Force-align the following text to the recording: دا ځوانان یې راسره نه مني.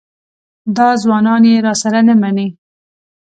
دا 0.77 0.89
ځوانان 1.01 1.43
یې 1.49 1.57
راسره 1.65 1.99
نه 2.07 2.13
مني. 2.21 2.47